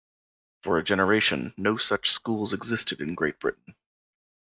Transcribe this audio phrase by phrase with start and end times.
[0.63, 3.75] For a generation, no such schools existed in Great Britain.